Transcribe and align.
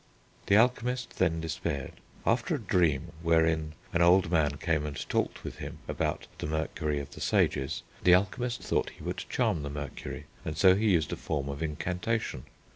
The 0.47 0.57
Alchemist 0.57 1.19
then 1.19 1.41
despaired; 1.41 1.93
after 2.25 2.55
a 2.55 2.59
dream, 2.59 3.11
wherein 3.21 3.73
an 3.93 4.01
old 4.01 4.31
man 4.31 4.57
came 4.57 4.83
and 4.83 4.95
talked 5.09 5.43
with 5.43 5.57
him 5.57 5.77
about 5.87 6.25
the 6.39 6.47
"Mercury 6.47 6.99
of 6.99 7.11
the 7.11 7.21
Sages," 7.21 7.83
the 8.03 8.15
Alchemist 8.15 8.63
thought 8.63 8.89
he 8.97 9.03
would 9.03 9.23
charm 9.29 9.61
the 9.61 9.69
Mercury, 9.69 10.25
and 10.43 10.57
so 10.57 10.73
he 10.73 10.89
used 10.89 11.13
a 11.13 11.15
form 11.15 11.49
of 11.49 11.61
incantation. 11.61 12.45